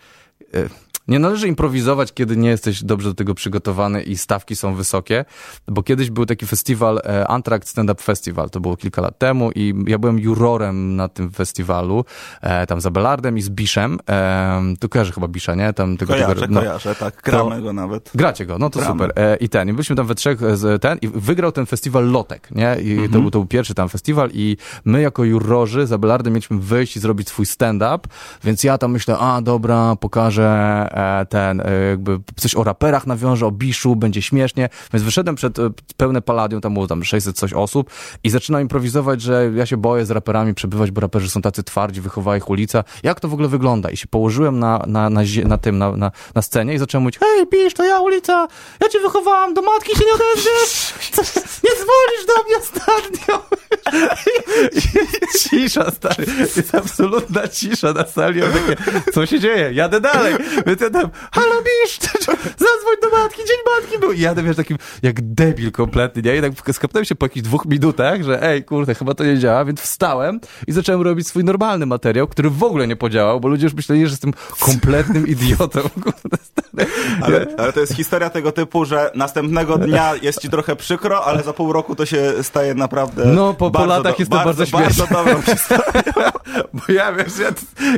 [0.59, 0.69] e,
[1.09, 5.25] nie należy improwizować, kiedy nie jesteś dobrze do tego przygotowany i stawki są wysokie,
[5.69, 9.51] bo kiedyś był taki festiwal e, Antract Stand Up Festival, to było kilka lat temu
[9.55, 12.05] i ja byłem jurorem na tym festiwalu,
[12.41, 15.73] e, tam z Abelardem i z Biszem, e, tu kojarzy chyba Bisza, nie?
[15.73, 16.61] Tam tego, Kojarzę, tego, no.
[16.61, 17.23] kojarzę, tak.
[17.25, 18.11] Gramy go nawet.
[18.15, 18.93] Gracie go, no to Gramy.
[18.95, 19.13] super.
[19.25, 22.49] E, I ten, i byliśmy tam we trzech z ten, i wygrał ten festiwal Lotek,
[22.51, 22.77] nie?
[22.83, 23.13] I Mhm.
[23.13, 26.97] to, był, to był pierwszy tam festiwal i my jako jurorzy z Abelardem mieliśmy wyjść
[26.97, 27.99] i zrobić swój stand-up,
[28.45, 30.49] więc ja tam myślę, a dobra, pokażę
[30.93, 30.98] e,
[31.29, 35.71] ten, e, jakby coś o raperach nawiążę, o Biszu, będzie śmiesznie, więc wyszedłem przed e,
[35.97, 37.91] pełne Palladium, tam było tam 600 coś osób
[38.25, 42.01] i zaczynam improwizować, że ja się boję z raperami przebywać, bo raperzy są tacy twardzi,
[42.01, 42.85] wychowała ich ulica.
[43.03, 43.91] Jak to w ogóle wygląda?
[43.91, 47.19] I się położyłem na, na, na, na tym, na, na, na scenie i zacząłem mówić,
[47.19, 48.49] hej, Bisz, to ja ulica,
[48.81, 50.95] ja cię wychowałam, do matki się nie odezwiesz,
[51.65, 53.49] nie dzwonisz do mnie ostatnio.
[55.41, 59.73] cisza, stary, jest absolutna cisza na sali, takie, co się dzieje?
[59.73, 60.35] Jadę dalej.
[60.67, 61.99] Więc ja tam, halo Bisz,
[62.45, 64.13] zadzwoń do matki, dzień matki był.
[64.13, 66.37] I jadę, wiesz, takim jak debil kompletny, nie?
[66.37, 69.65] I tak skapnąłem się po jakichś dwóch minutach, że ej, kurde, chyba to nie działa,
[69.65, 73.67] więc wstałem i zacząłem robić swój normalny materiał, który w ogóle nie podziałał, bo ludzie
[73.67, 75.81] już myśleli, że jestem kompletnym idiotą.
[76.05, 76.87] Kurde, stary.
[77.23, 81.43] Ale, ale to jest historia tego typu, że następnego dnia jest ci trochę przykro, ale
[81.43, 83.25] za pół roku to się staje naprawdę.
[83.27, 85.07] No, po- po latach do- jest to bardzo bardzo śmieszne.
[85.11, 86.03] dobrą historią.
[86.75, 87.49] Bo ja, wiesz, ja,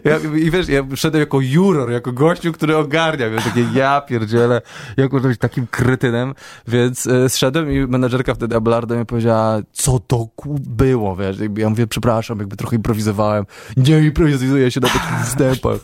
[0.05, 4.63] ja, i wiesz, ja szedłem jako juror, jako gościu, który ogarnia, wiesz, takie ja pierdzielę,
[4.97, 6.35] jak można być takim krytynem,
[6.69, 10.29] więc e, zszedłem i menedżerka wtedy Abelarda mi powiedziała, co to
[10.61, 13.45] było, wiesz, ja mówię, przepraszam, jakby trochę improwizowałem,
[13.77, 15.79] nie improwizuję się na takich wstępach.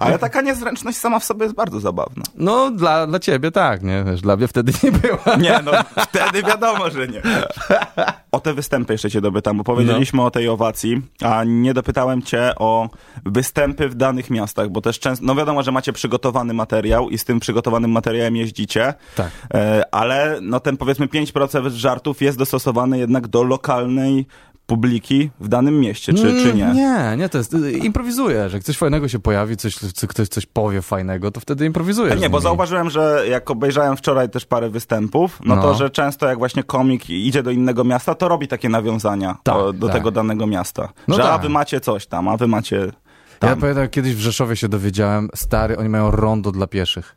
[0.00, 2.22] Ale taka niezręczność sama w sobie jest bardzo zabawna.
[2.34, 5.36] No, dla, dla ciebie tak, nie, wiesz, dla mnie wtedy nie była.
[5.36, 7.22] Nie, no wtedy wiadomo, że nie.
[8.32, 10.24] O te występy jeszcze cię dopytam, bo powiedzieliśmy No.
[10.26, 12.88] o tej owacji, a nie dopytałem cię o
[13.26, 17.24] występy w danych miastach, bo też często, no wiadomo, że macie przygotowany materiał i z
[17.24, 19.30] tym przygotowanym materiałem jeździcie, Tak.
[19.54, 24.26] e, ale no ten powiedzmy 5% żartów jest dostosowany jednak do lokalnej
[24.68, 26.66] publiki w danym mieście, czy, czy nie?
[26.74, 30.28] Nie, nie, to jest, y, improwizuję, że jak coś fajnego się pojawi, coś, co ktoś
[30.28, 32.12] coś powie fajnego, to wtedy improwizuję.
[32.12, 35.74] A z Nie, bo zauważyłem, że jak obejrzałem wczoraj też parę występów, no, to, No.
[35.74, 39.72] że często jak właśnie komik idzie do innego miasta, to robi takie nawiązania Tak, o,
[39.72, 39.96] do tak.
[39.96, 40.88] tego danego miasta.
[41.08, 41.42] No że a tak.
[41.42, 42.92] wy macie coś tam, a wy macie Ja
[43.38, 43.60] tam.
[43.60, 47.16] pamiętam, jak kiedyś w Rzeszowie się dowiedziałem, stary, oni mają rondo dla pieszych.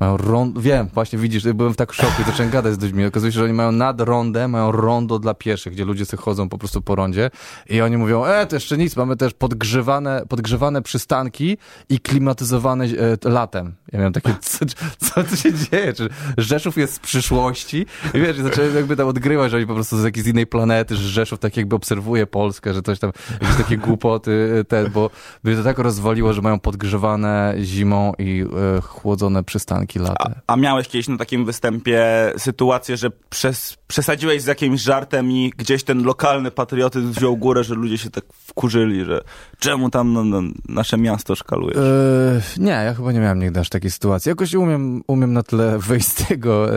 [0.00, 3.04] Mają rondo, wiem, właśnie widzisz, byłem w tak szoku i zacząłem gadać z ludźmi.
[3.04, 6.48] Okazuje się, że oni mają nad rondę, mają rondo dla pieszych, gdzie ludzie sobie chodzą
[6.48, 7.30] po prostu po rondzie
[7.68, 11.58] i oni mówią, e, to jeszcze nic, mamy też podgrzewane, podgrzewane przystanki
[11.88, 13.74] i klimatyzowane e, latem.
[13.92, 14.66] Ja miałem takie, co,
[14.98, 15.92] co tu się dzieje?
[15.92, 16.08] Czy
[16.38, 17.86] Rzeszów jest z przyszłości?
[18.14, 20.96] I wiesz, i zacząłem jakby tam odgrywać, że oni po prostu z jakiejś innej planety,
[20.96, 25.10] że Rzeszów tak jakby obserwuje Polskę, że coś tam, jakieś takie głupoty, e, te, bo
[25.44, 28.44] by to tak rozwaliło, że mają podgrzewane zimą i
[28.76, 29.87] e, chłodzone przystanki
[30.18, 35.52] A, a miałeś kiedyś na takim występie sytuację, że przes, przesadziłeś z jakimś żartem i
[35.56, 39.20] gdzieś ten lokalny patriotyzm wziął górę, że ludzie się tak wkurzyli, że
[39.58, 41.76] czemu tam no, no, nasze miasto szkalujesz?
[41.76, 44.28] E, nie, ja chyba nie miałem nigdy aż takiej sytuacji.
[44.28, 46.68] Jakoś umiem, umiem na tyle wyjść z tego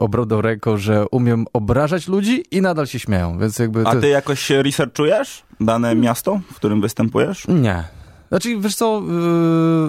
[0.00, 3.86] obrodą ręką, że umiem obrażać ludzi i nadal się śmieją, więc jakby...
[3.86, 7.48] A to- ty jakoś researchujesz dane miasto, w którym występujesz?
[7.48, 7.99] Nie.
[8.30, 9.02] Znaczy, wiesz co,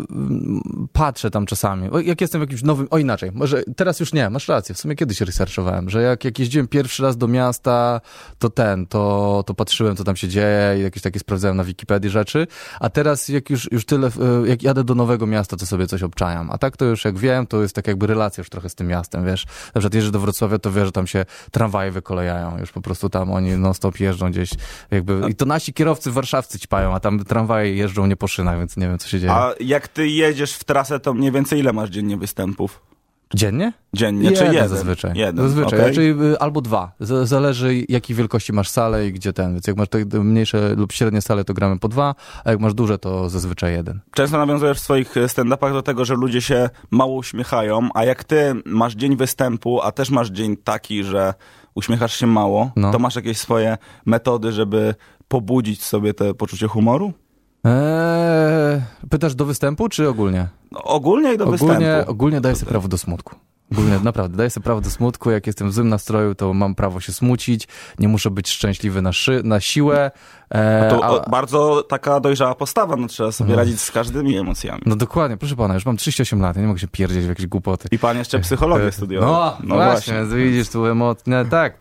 [0.09, 1.89] yy, patrzę tam czasami.
[2.03, 4.95] Jak jestem w jakimś nowym, o inaczej, może teraz już nie, masz rację, w sumie
[4.95, 8.01] kiedyś researchowałem, że jak, jak jeździłem pierwszy raz do miasta,
[8.39, 12.09] to ten, to, to patrzyłem, co tam się dzieje i jakieś takie sprawdzałem na Wikipedii
[12.09, 12.47] rzeczy,
[12.79, 14.09] a teraz jak już, już tyle,
[14.41, 17.17] yy, jak jadę do nowego miasta, to sobie coś obczajam, a tak to już jak
[17.17, 20.11] wiem, to jest tak jakby relacja już trochę z tym miastem, wiesz, na przykład jeżdżę
[20.11, 23.73] do Wrocławia, to wiesz, że tam się tramwaje wykolejają, już po prostu tam oni non
[23.73, 24.49] stop jeżdżą gdzieś,
[24.91, 28.77] jakby, i to nasi kierowcy warszawcy ćpają, a tam tramwaje jeżdżą nie po szynach, więc
[28.77, 29.31] nie wiem, co się dzieje.
[29.33, 32.81] A jak ty jedziesz w trasę, to mniej więcej ile masz dziennie występów?
[33.35, 33.73] Dziennie?
[33.93, 34.69] Dziennie, jeden, czy jeden?
[34.69, 35.11] zazwyczaj.
[35.15, 35.95] Jeden, zazwyczaj, okej.
[35.95, 36.91] czyli y, albo dwa.
[36.99, 39.53] Z, zależy jakiej wielkości masz salę i gdzie ten.
[39.53, 42.15] Więc jak masz mniejsze lub średnie sale, to gramy po dwa,
[42.45, 43.99] a jak masz duże, to zazwyczaj jeden.
[44.13, 48.53] Często nawiązujesz w swoich stand-upach do tego, że ludzie się mało uśmiechają, a jak ty
[48.65, 51.33] masz dzień występu, a też masz dzień taki, że
[51.75, 52.91] uśmiechasz się mało, No.
[52.91, 54.95] to masz jakieś swoje metody, żeby
[55.27, 57.13] pobudzić sobie te poczucie humoru?
[57.63, 58.20] Eee,
[59.11, 60.47] pytasz do występu, czy ogólnie?
[60.71, 62.11] No, ogólnie i do ogólnie, występu.
[62.11, 63.35] ogólnie daję sobie prawo do smutku.
[63.71, 65.31] Ogólnie, naprawdę, daję sobie prawo do smutku.
[65.31, 67.67] Jak jestem w złym nastroju, to mam prawo się smucić.
[67.99, 70.11] Nie muszę być szczęśliwy na, szy, na siłę.
[70.51, 73.55] Eee, To a- o, bardzo taka dojrzała postawa, no trzeba sobie No.
[73.57, 74.81] radzić z każdymi emocjami.
[74.85, 77.47] No dokładnie, proszę pana, już mam 38 lat, ja nie mogę się pierdzieć w jakieś
[77.47, 77.87] głupoty.
[77.91, 79.51] I pan jeszcze psychologię studiował.
[79.63, 81.77] No, właśnie, więc widzisz, tu emocje, tak.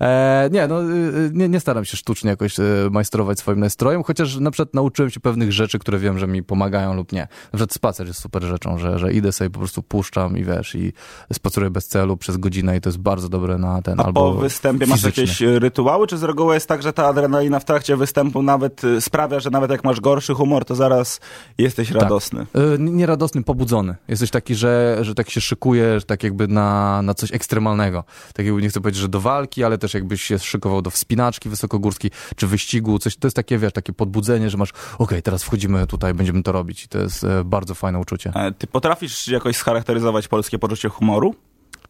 [0.00, 4.36] E, nie, no, y, nie, nie staram się sztucznie jakoś e, majstrować swoim nastrojem, chociaż
[4.36, 7.20] na przykład nauczyłem się pewnych rzeczy, które wiem, że mi pomagają lub nie.
[7.20, 10.74] Na przykład spacer jest super rzeczą, że, że idę sobie po prostu puszczam i wiesz,
[10.74, 10.92] i
[11.32, 14.38] spaceruję bez celu przez godzinę i to jest bardzo dobre na ten, A albo po
[14.38, 18.05] występie masz jakieś rytuały, czy z reguły jest tak, że ta adrenalina w trakcie występu
[18.42, 21.20] nawet y, sprawia, że nawet jak masz gorszy humor, to zaraz
[21.58, 22.40] jesteś radosny.
[22.74, 23.94] Y, nie radosny, pobudzony.
[24.08, 28.04] Jesteś taki, że, że tak się szykujesz, tak jakby na, na coś ekstremalnego.
[28.34, 31.48] Tak jakby nie chcę powiedzieć, że do walki, ale też jakbyś się szykował do wspinaczki
[31.48, 33.16] wysokogórskiej, czy wyścigu, coś.
[33.16, 36.84] To jest takie, wiesz, takie podbudzenie, że masz, okej, teraz wchodzimy tutaj, będziemy to robić.
[36.84, 38.32] I to jest e, bardzo fajne uczucie.
[38.34, 41.34] E, Ty potrafisz jakoś scharakteryzować polskie poczucie humoru?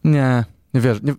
[0.03, 1.01] Nie, nie wiesz.
[1.03, 1.13] Nie...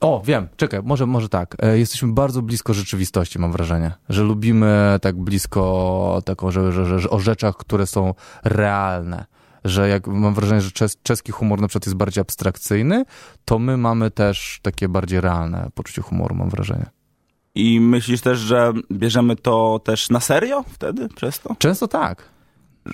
[0.00, 1.56] O, wiem, czekaj, może, może tak.
[1.58, 3.92] E, Jesteśmy bardzo blisko rzeczywistości, mam wrażenie.
[4.08, 9.24] Że lubimy tak blisko taką, że, że, że, że o rzeczach, które są realne.
[9.64, 13.04] Że jak mam wrażenie, że czes, czeski humor na przykład jest bardziej abstrakcyjny,
[13.44, 16.86] to my mamy też takie bardziej realne poczucie humoru, mam wrażenie.
[17.54, 21.56] I myślisz też, że bierzemy to też na serio wtedy przez to?
[21.58, 22.24] Często tak.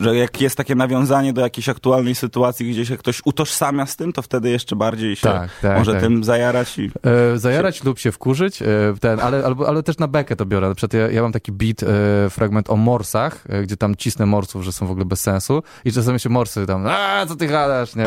[0.01, 4.13] Że jak jest takie nawiązanie do jakiejś aktualnej sytuacji, gdzie się ktoś utożsamia z tym,
[4.13, 6.01] to wtedy jeszcze bardziej się Tak, tak, może tak.
[6.01, 6.91] tym zajarać i...
[7.35, 8.67] E, zajarać lub się wkurzyć, e,
[9.01, 10.69] ten, ale, albo, ale też na bekę to biorę.
[10.69, 11.87] Na przykład ja, ja mam taki beat, e,
[12.31, 15.93] fragment o morsach, e, gdzie tam cisnę morsów, że są w ogóle bez sensu i
[15.93, 18.07] czasami się morsy tam, a co ty gadasz, nie,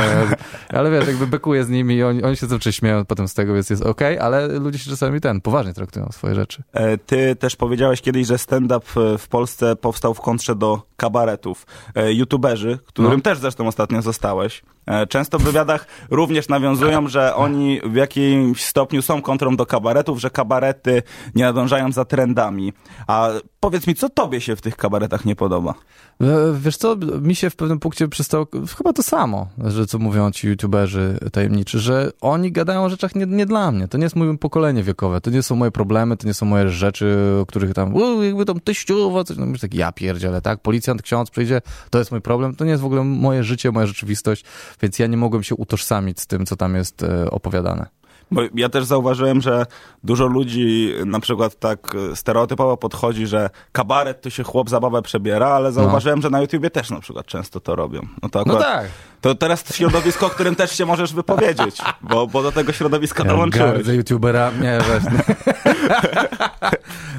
[0.69, 3.54] ale wiesz, jakby bekuję z nimi i oni, oni się zawsze śmieją potem z tego,
[3.54, 6.63] więc jest okej, ale ludzie się czasami ten, poważnie traktują swoje rzeczy.
[6.73, 8.86] E, Ty też powiedziałeś kiedyś, że stand-up
[9.17, 11.65] w Polsce powstał w kontrze do kabaretów.
[11.95, 13.21] E, YouTuberzy, którym No.
[13.21, 19.01] też zresztą ostatnio zostałeś, e, często w wywiadach również nawiązują, że oni w jakimś stopniu
[19.01, 21.03] są kontrą do kabaretów, że kabarety
[21.35, 22.73] nie nadążają za trendami.
[23.07, 25.73] A powiedz mi, co tobie się w tych kabaretach nie podoba?
[26.21, 26.25] E,
[26.59, 30.47] Wiesz co, mi się w pewnym punkcie przystało chyba to samo, że co mówią ci
[30.47, 33.87] youtuberzy tajemniczy, że oni gadają o rzeczach nie, nie dla mnie.
[33.87, 36.69] To nie jest moje pokolenie wiekowe, to nie są moje problemy, to nie są moje
[36.69, 40.59] rzeczy, o których tam, "U, jakby tam teściowa, coś, no myślę tak, ja pierdzielę, tak?
[40.61, 41.59] Policjant, ksiądz przyjdzie,
[41.89, 44.45] to jest mój problem, to nie jest w ogóle moje życie, moja rzeczywistość,
[44.82, 47.86] więc ja nie mogłem się utożsamić z tym, co tam jest e, opowiadane.
[48.32, 49.65] Bo ja też zauważyłem, że
[50.04, 55.48] dużo ludzi na przykład tak e, stereotypowo podchodzi, że kabaret to się chłop zabawę przebiera,
[55.48, 58.02] ale zauważyłem, że na YouTubie też na przykład często to robią.
[58.24, 58.88] No to No akurat, tak.
[59.21, 63.71] To teraz środowisko, o którym też się możesz wypowiedzieć, bo, bo do tego środowiska dołączyłeś.
[63.73, 65.36] Gardzę youtubera, nie, właśnie.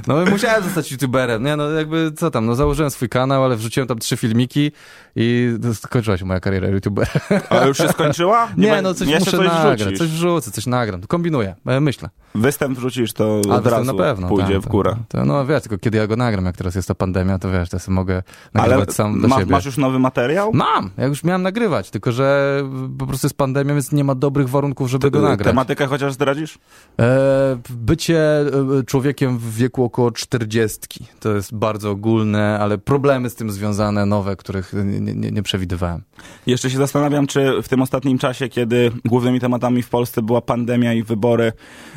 [0.07, 3.87] No musiałem zostać youtuberem, nie, no jakby, co tam, no założyłem swój kanał, ale wrzuciłem
[3.89, 4.73] tam trzy filmiki
[5.17, 7.11] i skończyła się moja kariera youtubera.
[7.51, 8.49] Ale już się skończyła?
[8.57, 9.99] Nie, be- no coś muszę nagrać, wrzucisz.
[9.99, 12.09] coś wrzucę, coś nagram, kombinuję, myślę.
[12.35, 14.29] Występ wrzucisz, to A od razu na pewno.
[14.29, 14.97] pójdzie tak, w górę.
[15.09, 17.51] To, to, no wiesz, tylko kiedy ja go nagram, jak teraz jest ta pandemia, to
[17.51, 18.23] wiesz, to ja sobie mogę
[18.55, 19.53] Ale nagrywać sam dla ma, siebie.
[19.53, 20.51] masz już nowy materiał?
[20.55, 22.63] Mam, ja już miałem nagrywać, tylko że
[22.99, 25.49] po prostu jest pandemia, więc nie ma dobrych warunków, żeby go nagrać.
[25.49, 26.59] Tematykę chociaż zdradzisz?
[27.01, 28.49] E, bycie e,
[28.87, 31.07] człowiekiem w wieku około czterdziestki.
[31.21, 36.03] To jest bardzo ogólne, ale problemy z tym związane, nowe, których nie, nie, nie przewidywałem.
[36.47, 40.95] Jeszcze się zastanawiam, czy w tym ostatnim czasie, kiedy głównymi tematami w Polsce była pandemia
[40.95, 41.53] i wybory,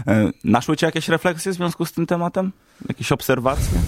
[0.07, 2.51] e, naszły cię jakieś refleksje w związku z tym tematem?
[2.89, 3.79] Jakieś obserwacje?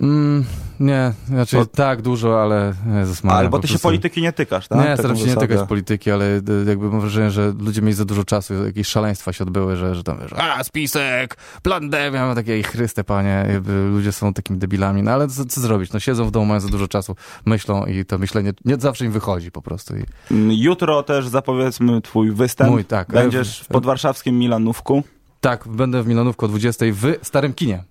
[0.00, 0.44] Mm,
[0.80, 4.78] nie, znaczy Bo- tak dużo, ale Jezus Maria, Albo ty się polityki nie tykasz, tak?
[4.88, 5.48] Nie, staram się nie zasadę.
[5.48, 9.32] tykać polityki, ale e, jakby mam wrażenie, że ludzie mieli za dużo czasu, jakieś szaleństwa
[9.32, 13.72] się odbyły, że, że tam wiesz, a spisek, pandemia, mam takie, "Ej, Chryste panie, jakby
[13.92, 16.68] ludzie są takimi debilami, no ale co, co zrobić, no siedzą w domu, mają za
[16.68, 19.96] dużo czasu, myślą i to myślenie nie zawsze im wychodzi po prostu.
[19.96, 20.04] I...
[20.30, 22.70] Mm, Jutro też zapowiedzmy twój występ.
[22.70, 23.08] Mój, tak.
[23.12, 25.02] Będziesz w podwarszawskim Milanówku,
[25.40, 27.84] Tak, będę w Milanówku o 20 w Starym Kinie.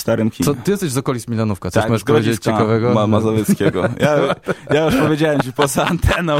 [0.00, 0.44] W Starym Kinie.
[0.44, 2.94] Co, ty jesteś z okolic Milanówka, coś tak, możesz powiedzieć ciekawego?
[2.94, 3.82] Ma Mazowieckiego.
[4.00, 4.16] Ja,
[4.74, 6.36] ja już powiedziałem ci poza anteną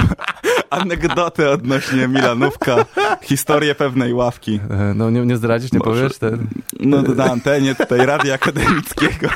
[0.71, 2.77] anegdotę odnośnie Milanówka,
[3.23, 4.61] historię pewnej ławki.
[4.71, 6.19] E, No nie, nie zdradzisz, nie Może- powiesz?
[6.19, 6.47] Ten...
[6.81, 9.29] No to na antenie tutaj Radia Akademickiego.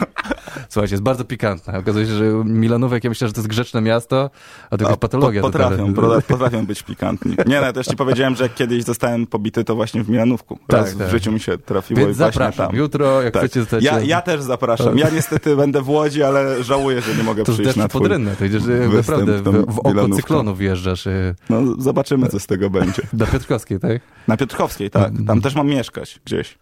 [0.75, 1.79] Słuchajcie, jest bardzo pikantne.
[1.79, 4.31] Okazuje się, że Milanówek, ja myślę, że to jest grzeczne miasto,
[4.71, 5.41] a to jakaś patologia.
[5.43, 5.95] po- Potrafią,
[6.29, 7.31] potrafią być pikantni.
[7.47, 10.59] Nie, no ja też ci powiedziałem, że jak kiedyś zostałem pobity, to właśnie w Milanówku.
[10.69, 11.11] Raz Tak, w tak.
[11.11, 12.67] życiu mi się trafiło Więc i zapraszam.
[12.67, 12.77] tam.
[12.77, 13.43] Jutro, jak Tak.
[13.43, 13.85] chcecie zostać...
[13.85, 14.99] Ja, ja też zapraszam.
[14.99, 18.01] Ja niestety będę w Łodzi, ale żałuję, że nie mogę To przyjść na twój...
[18.01, 21.07] pod rynne, to idziesz e, naprawdę w, w oko cyklonu wjeżdżasz.
[21.07, 23.03] e, No zobaczymy, co z tego będzie.
[23.13, 24.03] Do Piotrkowskiej, tak?
[24.29, 25.13] Na Piotrkowskiej, tak.
[25.27, 26.59] Tam też mam mieszkać gdzieś.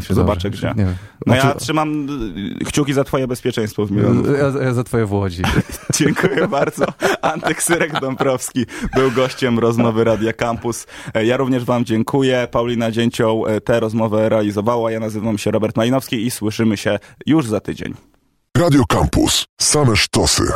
[0.00, 0.50] Się Zobaczę dobrze.
[0.50, 0.68] gdzie.
[0.76, 0.94] Nie wiem.
[1.26, 2.06] No ja Oczu- trzymam
[2.60, 4.32] y, kciuki za twoje bezpieczeństwo w Milanówku.
[4.32, 5.42] ja, ja za twoje w Łodzi.
[5.98, 6.84] Dziękuję bardzo.
[7.22, 8.66] Antek Syrek Dąbrowski
[8.96, 10.86] był gościem rozmowy Radia Campus.
[11.14, 12.48] E, Ja również wam dziękuję.
[12.50, 14.90] Paulina Dzięcioł e, tę rozmowę realizowała.
[14.90, 17.94] Ja nazywam się Robert Malinowski i słyszymy się już za tydzień.
[18.58, 19.44] Radio Campus.
[19.60, 20.52] Same sztosy.